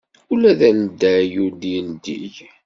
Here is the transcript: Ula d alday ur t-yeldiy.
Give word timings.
Ula 0.33 0.51
d 0.59 0.61
alday 0.69 1.31
ur 1.45 1.51
t-yeldiy. 1.61 2.35